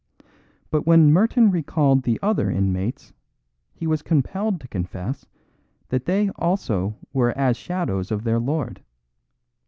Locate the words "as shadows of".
7.37-8.23